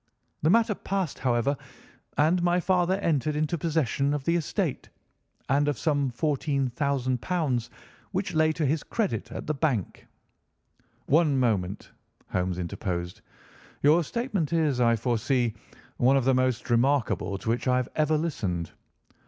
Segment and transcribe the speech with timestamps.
[0.41, 1.55] The matter passed, however,
[2.17, 4.89] and my father entered into possession of the estate,
[5.47, 7.69] and of some £ 14,000,
[8.11, 10.07] which lay to his credit at the bank."
[11.05, 11.91] "One moment,"
[12.31, 13.21] Holmes interposed,
[13.83, 15.53] "your statement is, I foresee,
[15.97, 18.71] one of the most remarkable to which I have ever listened.